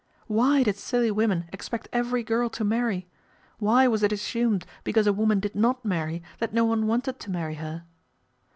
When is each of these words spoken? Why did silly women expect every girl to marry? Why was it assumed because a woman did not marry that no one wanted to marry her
Why 0.25 0.63
did 0.63 0.77
silly 0.77 1.11
women 1.11 1.45
expect 1.53 1.87
every 1.93 2.23
girl 2.23 2.49
to 2.49 2.63
marry? 2.63 3.07
Why 3.59 3.87
was 3.87 4.01
it 4.01 4.11
assumed 4.11 4.65
because 4.83 5.05
a 5.05 5.13
woman 5.13 5.39
did 5.39 5.53
not 5.53 5.85
marry 5.85 6.23
that 6.39 6.55
no 6.55 6.65
one 6.65 6.87
wanted 6.87 7.19
to 7.19 7.29
marry 7.29 7.53
her 7.61 7.83